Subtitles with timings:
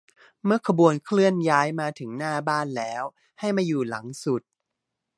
[0.45, 3.03] เมื่อขบวนเคลื่อนย้ายมาถึงหน้าบ้านแล้ว
[3.39, 4.41] ให้มาอยู่หลังสุด